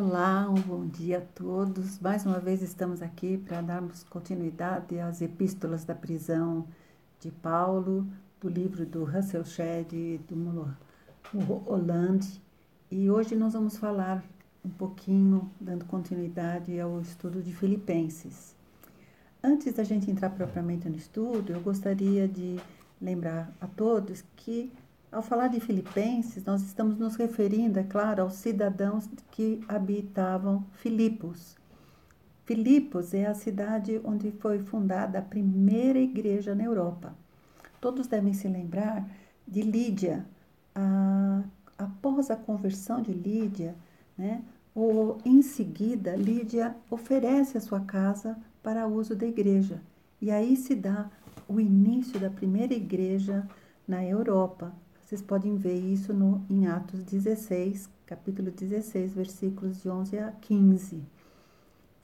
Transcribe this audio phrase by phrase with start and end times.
[0.00, 1.98] Olá, um bom dia a todos.
[1.98, 6.68] Mais uma vez estamos aqui para darmos continuidade às epístolas da prisão
[7.18, 8.06] de Paulo,
[8.40, 10.72] do livro do Russell Shedd e do
[11.66, 12.40] Hollande.
[12.88, 14.22] E hoje nós vamos falar
[14.64, 18.54] um pouquinho, dando continuidade ao estudo de Filipenses.
[19.42, 22.56] Antes da gente entrar propriamente no estudo, eu gostaria de
[23.02, 24.72] lembrar a todos que
[25.10, 31.56] ao falar de Filipenses, nós estamos nos referindo, é claro, aos cidadãos que habitavam Filipos.
[32.44, 37.14] Filipos é a cidade onde foi fundada a primeira igreja na Europa.
[37.80, 39.08] Todos devem se lembrar
[39.46, 40.26] de Lídia.
[40.74, 41.42] A,
[41.76, 43.74] após a conversão de Lídia,
[44.16, 44.42] né,
[44.74, 49.80] ou em seguida, Lídia oferece a sua casa para uso da igreja.
[50.20, 51.10] E aí se dá
[51.48, 53.46] o início da primeira igreja
[53.86, 54.72] na Europa,
[55.08, 61.02] vocês podem ver isso no, em Atos 16, capítulo 16, versículos de 11 a 15.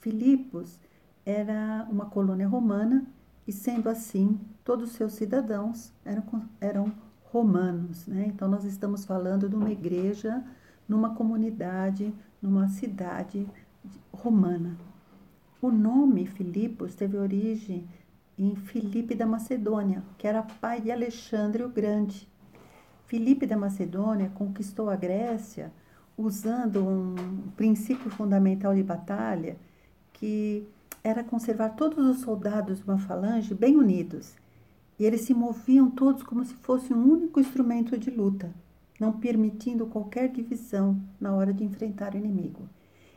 [0.01, 0.81] Filipos
[1.23, 3.07] era uma colônia romana
[3.47, 8.07] e, sendo assim, todos os seus cidadãos eram, eram romanos.
[8.07, 8.25] Né?
[8.29, 10.43] Então, nós estamos falando de uma igreja,
[10.89, 13.47] numa comunidade, numa cidade
[14.15, 14.79] romana.
[15.61, 17.87] O nome Filipos teve origem
[18.39, 22.33] em Filipe da Macedônia, que era pai de Alexandre o Grande.
[23.07, 25.73] Filipe da Macedônia conquistou a Grécia
[26.17, 27.15] usando um
[27.57, 29.57] princípio fundamental de batalha
[30.13, 30.67] que
[31.03, 34.35] era conservar todos os soldados de uma falange bem unidos.
[34.99, 38.51] E eles se moviam todos como se fosse um único instrumento de luta,
[38.99, 42.69] não permitindo qualquer divisão na hora de enfrentar o inimigo.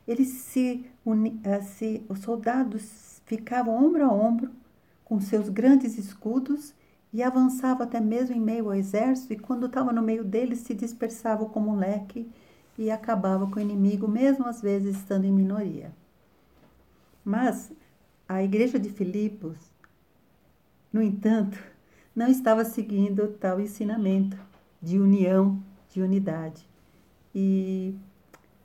[0.07, 4.51] Eles se, uni, eh, se os soldados ficavam ombro a ombro
[5.05, 6.73] com seus grandes escudos
[7.13, 10.73] e avançava até mesmo em meio ao exército, e quando estava no meio deles, se
[10.73, 12.29] dispersava como um leque
[12.77, 15.91] e acabava com o inimigo, mesmo às vezes estando em minoria.
[17.23, 17.71] Mas
[18.27, 19.57] a igreja de Filipos,
[20.91, 21.57] no entanto,
[22.15, 24.37] não estava seguindo tal ensinamento
[24.81, 26.67] de união, de unidade.
[27.33, 27.95] E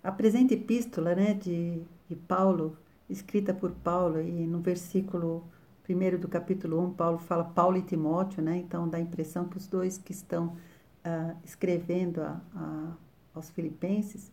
[0.03, 2.77] a presente epístola né, de, de Paulo,
[3.09, 5.45] escrita por Paulo, e no versículo
[5.83, 8.57] primeiro do capítulo 1, Paulo fala Paulo e Timóteo, né?
[8.59, 10.57] Então dá a impressão que os dois que estão
[11.05, 12.93] uh, escrevendo a, a,
[13.35, 14.31] aos filipenses,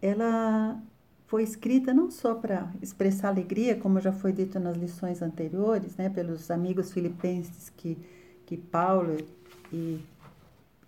[0.00, 0.80] ela
[1.26, 6.08] foi escrita não só para expressar alegria, como já foi dito nas lições anteriores, né?
[6.08, 7.98] Pelos amigos filipenses que,
[8.46, 9.16] que Paulo
[9.72, 10.00] e,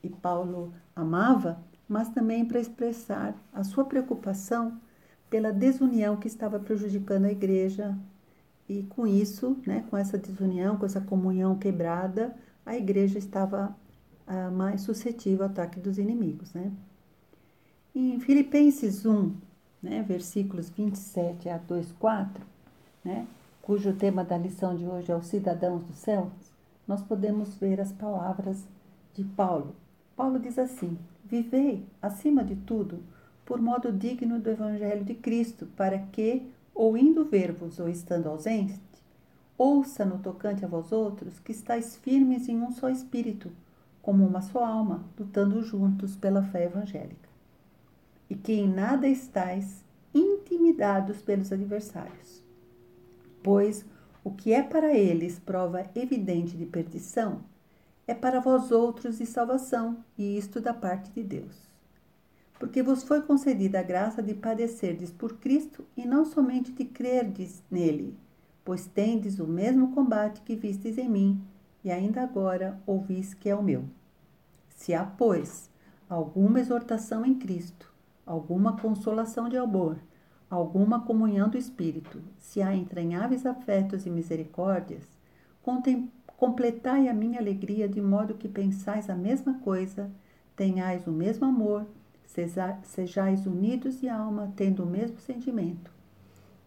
[0.03, 4.81] e Paulo amava, mas também para expressar a sua preocupação
[5.29, 7.97] pela desunião que estava prejudicando a igreja
[8.69, 12.35] e com isso, né, com essa desunião, com essa comunhão quebrada,
[12.65, 13.77] a igreja estava
[14.27, 16.53] ah, mais suscetível ao ataque dos inimigos.
[16.55, 16.73] Né?
[17.95, 19.35] Em Filipenses 1,
[19.83, 22.45] né, versículos 27 a 24,
[23.05, 23.27] né,
[23.61, 26.33] cujo tema da lição de hoje é os cidadãos dos céus,
[26.87, 28.67] nós podemos ver as palavras
[29.15, 29.75] de Paulo.
[30.17, 33.01] Paulo diz assim: Vivei, acima de tudo,
[33.45, 36.43] por modo digno do Evangelho de Cristo, para que,
[36.75, 38.81] ou indo ver-vos ou estando ausente,
[39.57, 43.51] ouça no tocante a vós outros que estáis firmes em um só espírito,
[44.01, 47.29] como uma só alma, lutando juntos pela fé evangélica.
[48.29, 49.85] E que em nada estáis
[50.15, 52.43] intimidados pelos adversários.
[53.43, 53.85] Pois
[54.25, 57.41] o que é para eles prova evidente de perdição,
[58.07, 61.72] é para vós outros de salvação, e isto da parte de Deus
[62.63, 67.61] porque vos foi concedida a graça de padecerdes por Cristo e não somente de crerdes
[67.69, 68.17] nele,
[68.65, 71.43] pois tendes o mesmo combate que vistes em mim
[71.83, 73.83] e ainda agora ouvis que é o meu.
[74.77, 75.69] Se há, pois,
[76.09, 77.93] alguma exortação em Cristo,
[78.25, 79.99] alguma consolação de amor,
[80.49, 85.03] alguma comunhão do Espírito, se há entranháveis afetos e misericórdias,
[86.37, 90.09] completai a minha alegria de modo que pensais a mesma coisa,
[90.55, 91.89] tenhais o mesmo amor,
[92.85, 95.91] sejais unidos de alma, tendo o mesmo sentimento.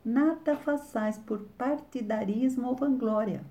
[0.04, 3.44] Nada façais por partidarismo ou vanglória,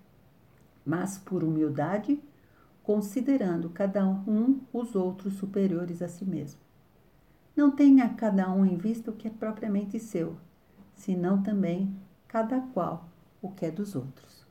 [0.86, 2.20] mas por humildade,
[2.82, 6.60] considerando cada um os outros superiores a si mesmo.
[7.56, 10.36] Não tenha cada um em vista o que é propriamente seu,
[10.94, 11.94] senão também
[12.28, 13.08] cada qual
[13.40, 14.44] o que é dos outros.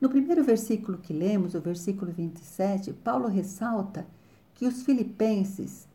[0.00, 4.06] No primeiro versículo que lemos, o versículo 27, Paulo ressalta
[4.54, 5.88] que os filipenses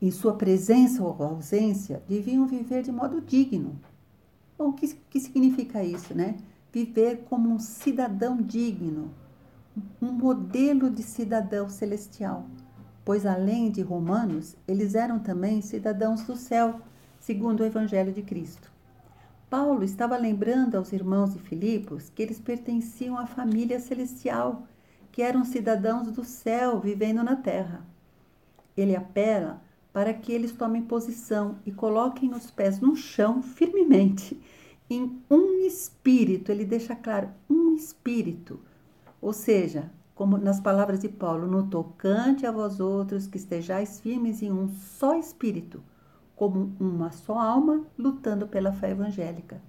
[0.00, 3.78] em sua presença ou ausência, deviam viver de modo digno.
[4.56, 6.36] Bom, o que, que significa isso, né?
[6.72, 9.10] Viver como um cidadão digno,
[10.00, 12.46] um modelo de cidadão celestial,
[13.04, 16.80] pois além de romanos, eles eram também cidadãos do céu,
[17.18, 18.70] segundo o Evangelho de Cristo.
[19.50, 24.66] Paulo estava lembrando aos irmãos de Filipos que eles pertenciam à família celestial,
[25.10, 27.82] que eram cidadãos do céu vivendo na terra.
[28.76, 29.62] Ele apela
[29.92, 34.40] para que eles tomem posição e coloquem os pés no chão firmemente,
[34.88, 36.52] em um espírito.
[36.52, 38.60] Ele deixa claro, um espírito.
[39.20, 44.42] Ou seja, como nas palavras de Paulo, no tocante a vós outros que estejais firmes
[44.42, 45.82] em um só espírito
[46.38, 49.60] como uma só alma lutando pela fé evangélica.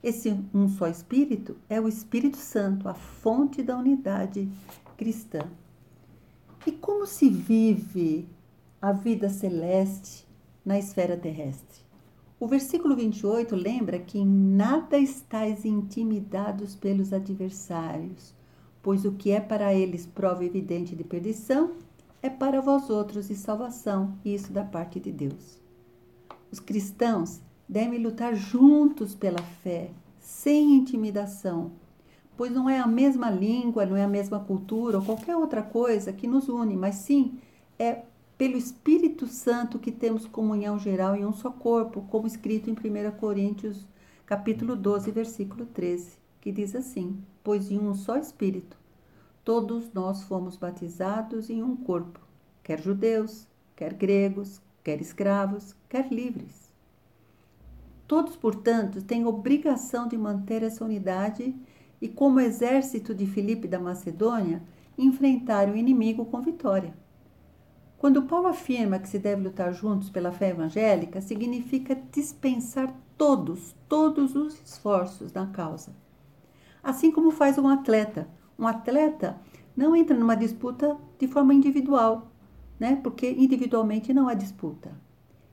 [0.00, 4.48] Esse um só Espírito é o Espírito Santo, a fonte da unidade
[4.96, 5.40] cristã.
[6.64, 8.28] E como se vive
[8.86, 10.24] a vida celeste
[10.64, 11.80] na esfera terrestre?
[12.38, 18.32] O versículo 28 lembra que em nada estáis intimidados pelos adversários,
[18.80, 21.72] pois o que é para eles prova evidente de perdição
[22.22, 25.60] é para vós outros de salvação, isso da parte de Deus.
[26.52, 29.90] Os cristãos devem lutar juntos pela fé,
[30.20, 31.72] sem intimidação,
[32.36, 36.12] pois não é a mesma língua, não é a mesma cultura ou qualquer outra coisa
[36.12, 37.36] que nos une, mas sim
[37.80, 38.02] é
[38.36, 43.12] pelo Espírito Santo que temos comunhão geral em um só corpo, como escrito em 1
[43.18, 43.86] Coríntios,
[44.24, 48.76] capítulo 12, versículo 13, que diz assim: Pois em um só Espírito
[49.46, 52.18] todos nós fomos batizados em um corpo,
[52.64, 53.46] quer judeus,
[53.76, 56.68] quer gregos, quer escravos, quer livres.
[58.08, 61.54] Todos, portanto, têm obrigação de manter essa unidade
[62.00, 64.60] e, como exército de Filipe da Macedônia,
[64.98, 66.92] enfrentar o inimigo com vitória.
[67.98, 74.36] Quando Paulo afirma que se deve lutar juntos pela fé evangélica, significa dispensar todos, todos
[74.36, 75.96] os esforços na causa.
[76.82, 78.28] Assim como faz um atleta.
[78.58, 79.38] Um atleta
[79.76, 82.30] não entra numa disputa de forma individual,
[82.78, 83.00] né?
[83.02, 84.92] Porque individualmente não há disputa.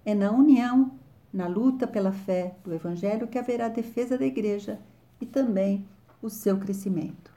[0.05, 0.91] É na união,
[1.31, 4.79] na luta pela fé do Evangelho que haverá defesa da igreja
[5.19, 5.87] e também
[6.21, 7.32] o seu crescimento.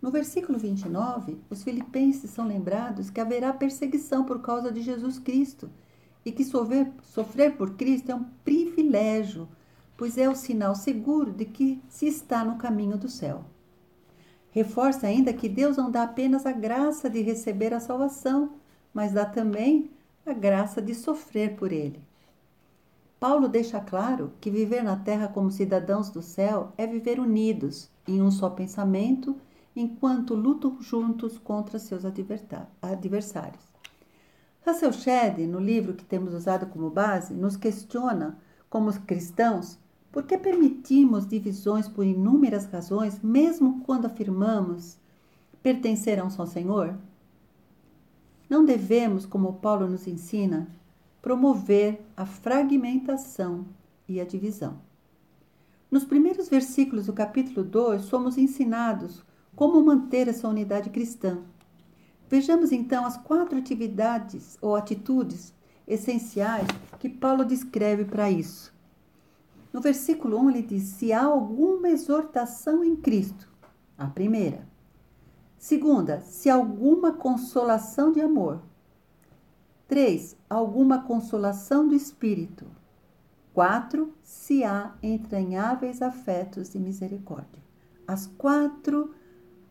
[0.00, 5.68] No versículo 29, os filipenses são lembrados que haverá perseguição por causa de Jesus Cristo
[6.24, 9.48] e que sofrer, sofrer por Cristo é um privilégio,
[9.96, 13.44] pois é o sinal seguro de que se está no caminho do céu.
[14.50, 18.52] Reforça ainda que Deus não dá apenas a graça de receber a salvação,
[18.94, 19.90] mas dá também
[20.24, 22.00] a graça de sofrer por ele.
[23.18, 28.22] Paulo deixa claro que viver na terra como cidadãos do céu é viver unidos em
[28.22, 29.36] um só pensamento,
[29.78, 33.62] enquanto lutam juntos contra seus adversários.
[34.66, 38.38] Russell Shedd, no livro que temos usado como base, nos questiona,
[38.68, 39.78] como cristãos,
[40.10, 44.98] por que permitimos divisões por inúmeras razões, mesmo quando afirmamos
[45.62, 46.98] pertencer a um só Senhor?
[48.48, 50.68] Não devemos, como Paulo nos ensina,
[51.22, 53.66] promover a fragmentação
[54.08, 54.80] e a divisão.
[55.90, 59.24] Nos primeiros versículos do capítulo 2, somos ensinados
[59.58, 61.40] como manter essa unidade cristã.
[62.28, 65.52] Vejamos então as quatro atividades ou atitudes
[65.84, 66.68] essenciais
[67.00, 68.72] que Paulo descreve para isso.
[69.72, 73.48] No versículo 1 ele diz: Se há alguma exortação em Cristo,
[73.98, 74.64] a primeira.
[75.56, 78.62] Segunda, se alguma consolação de amor.
[79.88, 80.36] 3.
[80.48, 82.64] Alguma consolação do espírito.
[83.52, 84.14] 4.
[84.22, 87.60] Se há entranháveis afetos de misericórdia.
[88.06, 89.17] As quatro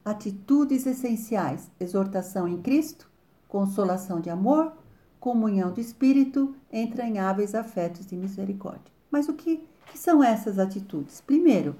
[0.07, 3.09] atitudes essenciais: exortação em Cristo,
[3.47, 4.71] consolação de amor,
[5.19, 8.91] comunhão do espírito, entranháveis afetos de misericórdia.
[9.11, 11.19] Mas o que, que são essas atitudes?
[11.19, 11.75] Primeiro,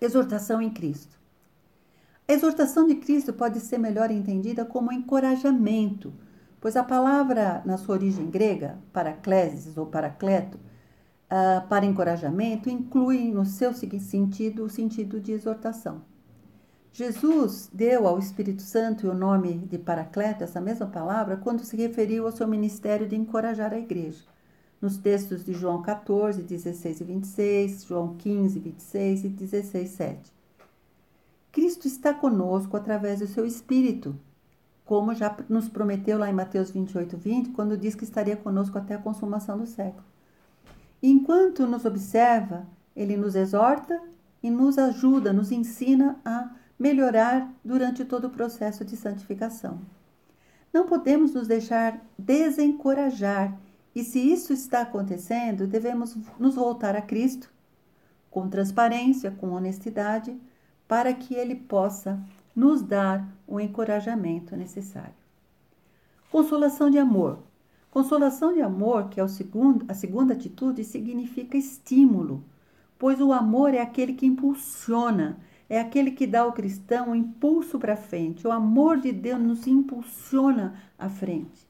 [0.00, 1.18] exortação em Cristo.
[2.28, 6.12] A exortação de Cristo pode ser melhor entendida como encorajamento,
[6.60, 13.44] pois a palavra, na sua origem grega, paraclesis ou paracleto, uh, para encorajamento, inclui no
[13.44, 16.11] seu sentido o sentido de exortação.
[16.94, 22.26] Jesus deu ao Espírito Santo o nome de Paracleto, essa mesma palavra, quando se referiu
[22.26, 24.22] ao seu ministério de encorajar a igreja.
[24.78, 30.32] Nos textos de João 14, 16 e 26, João 15, 26 e 16, 7.
[31.50, 34.14] Cristo está conosco através do seu Espírito,
[34.84, 38.96] como já nos prometeu lá em Mateus 28, 20, quando diz que estaria conosco até
[38.96, 40.04] a consumação do século.
[41.02, 43.98] Enquanto nos observa, ele nos exorta
[44.42, 46.50] e nos ajuda, nos ensina a
[46.82, 49.80] melhorar durante todo o processo de santificação.
[50.72, 53.56] Não podemos nos deixar desencorajar,
[53.94, 57.52] e se isso está acontecendo, devemos nos voltar a Cristo
[58.28, 60.36] com transparência, com honestidade
[60.88, 62.20] para que Ele possa
[62.56, 65.14] nos dar o encorajamento necessário.
[66.32, 67.38] Consolação de amor.
[67.92, 72.42] Consolação de amor, que é segundo, a segunda atitude, significa estímulo,
[72.98, 75.38] pois o amor é aquele que impulsiona,
[75.72, 78.46] é aquele que dá ao cristão um impulso para frente.
[78.46, 81.66] O amor de Deus nos impulsiona à frente.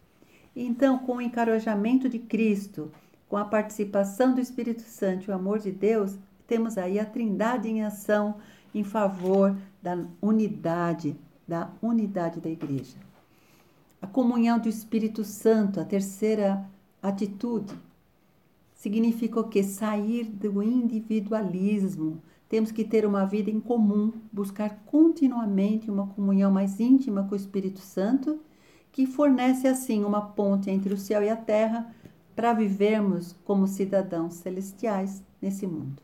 [0.56, 2.90] Então, com o encorajamento de Cristo,
[3.28, 6.18] com a participação do Espírito Santo e o amor de Deus,
[6.48, 8.38] temos aí a Trindade em ação
[8.74, 11.14] em favor da unidade,
[11.46, 12.96] da unidade da igreja.
[14.00, 16.68] A comunhão do Espírito Santo, a terceira
[17.00, 17.72] atitude,
[18.74, 19.62] significa o que?
[19.62, 22.20] Sair do individualismo,
[22.52, 27.36] temos que ter uma vida em comum, buscar continuamente uma comunhão mais íntima com o
[27.36, 28.38] Espírito Santo,
[28.92, 31.90] que fornece assim uma ponte entre o céu e a terra
[32.36, 36.02] para vivermos como cidadãos celestiais nesse mundo.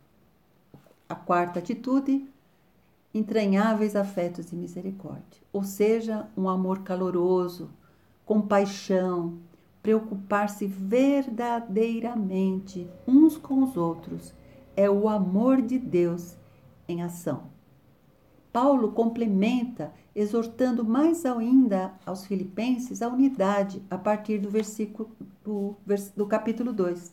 [1.07, 2.27] A quarta atitude,
[3.13, 7.69] entranháveis afetos de misericórdia, ou seja, um amor caloroso,
[8.25, 9.35] compaixão,
[9.83, 14.33] preocupar-se verdadeiramente uns com os outros
[14.79, 16.37] é o amor de Deus
[16.89, 17.51] em ação.
[18.53, 25.11] Paulo complementa, exortando mais ainda aos filipenses a unidade a partir do versículo
[25.43, 25.75] do,
[26.17, 27.13] do capítulo 2.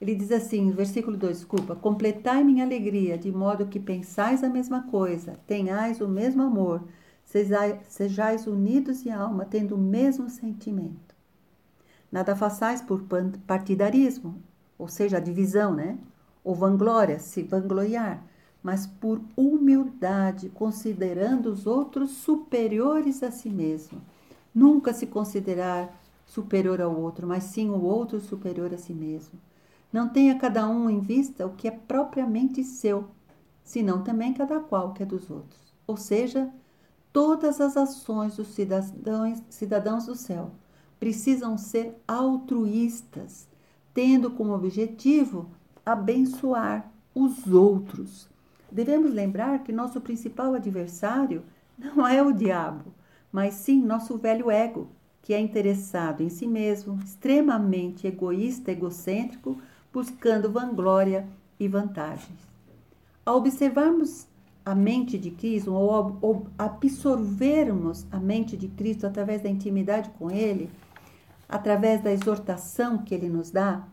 [0.00, 4.84] Ele diz assim, versículo 2, desculpa, completai minha alegria, de modo que pensais a mesma
[4.84, 6.82] coisa, tenhais o mesmo amor,
[7.22, 11.14] sejais, unidos em alma, tendo o mesmo sentimento.
[12.10, 13.04] Nada façais por
[13.46, 14.42] partidarismo,
[14.78, 15.98] ou seja, a divisão, né?
[16.48, 18.24] Ou vanglória, se vangloriar,
[18.62, 24.00] mas por humildade, considerando os outros superiores a si mesmo.
[24.54, 29.38] Nunca se considerar superior ao outro, mas sim o outro superior a si mesmo.
[29.92, 33.04] Não tenha cada um em vista o que é propriamente seu,
[33.62, 35.60] senão também cada qual que é dos outros.
[35.86, 36.50] Ou seja,
[37.12, 40.52] todas as ações dos cidadãos, cidadãos do céu
[40.98, 43.46] precisam ser altruístas,
[43.92, 45.50] tendo como objetivo
[45.92, 48.28] abençoar os outros.
[48.70, 51.42] Devemos lembrar que nosso principal adversário
[51.78, 52.92] não é o diabo,
[53.32, 54.88] mas sim nosso velho ego,
[55.22, 59.58] que é interessado em si mesmo, extremamente egoísta, egocêntrico,
[59.92, 61.26] buscando vanglória
[61.58, 62.38] e vantagens.
[63.24, 64.26] Ao observarmos
[64.64, 70.68] a mente de Cristo, ou absorvermos a mente de Cristo através da intimidade com Ele,
[71.48, 73.86] através da exortação que Ele nos dá,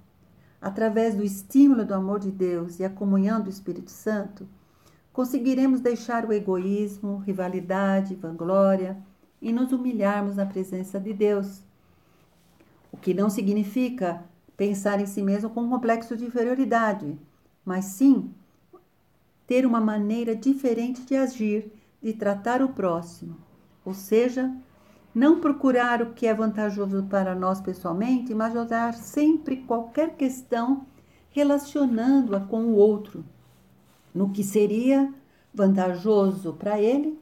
[0.62, 4.48] através do estímulo do amor de Deus e a comunhão do Espírito Santo,
[5.14, 8.98] conseguiremos deixar o egoísmo, rivalidade, vanglória
[9.42, 11.64] e nos humilharmos na presença de Deus.
[12.92, 14.24] O que não significa
[14.58, 17.18] pensar em si mesmo com um complexo de inferioridade,
[17.64, 18.34] mas sim
[19.48, 21.72] ter uma maneira diferente de agir,
[22.02, 23.38] de tratar o próximo,
[23.84, 24.54] ou seja,
[25.16, 30.86] não procurar o que é vantajoso para nós pessoalmente, mas olhar sempre qualquer questão
[31.32, 33.24] relacionando-a com o outro,
[34.14, 35.14] no que seria
[35.54, 37.18] vantajoso para ele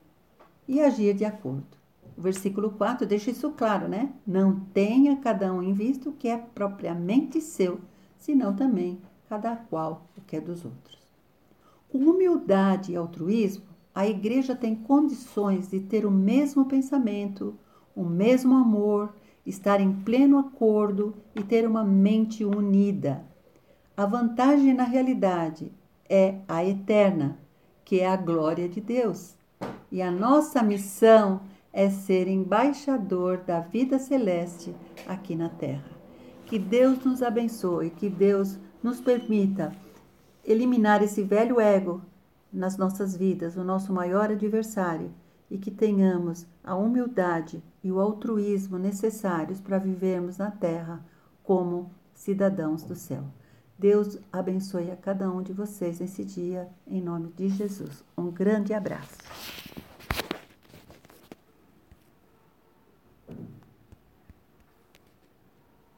[0.68, 1.78] e agir de acordo.
[2.18, 4.12] O versículo 4 deixa isso claro, né?
[4.26, 7.80] Não tenha cada um em vista o que é propriamente seu,
[8.18, 10.98] senão também cada qual o que é dos outros.
[11.90, 17.56] Com humildade e altruísmo, a igreja tem condições de ter o mesmo pensamento,
[17.96, 19.14] o mesmo amor,
[19.46, 23.24] estar em pleno acordo e ter uma mente unida.
[23.96, 25.72] A vantagem na realidade
[26.10, 27.38] é a eterna,
[27.86, 29.36] que é a glória de Deus.
[29.92, 34.76] E a nossa missão é ser embaixador da vida celeste
[35.08, 35.92] aqui na terra.
[36.46, 39.72] Que Deus nos abençoe, que Deus nos permita
[40.46, 42.02] eliminar esse velho ego
[42.52, 45.12] nas nossas vidas, o nosso maior adversário
[45.50, 51.04] e que tenhamos a humildade e o altruísmo necessários para vivermos na terra
[51.44, 53.24] como cidadãos do céu.
[53.78, 58.04] Deus abençoe a cada um de vocês nesse dia, em nome de Jesus.
[58.18, 59.18] Um grande abraço.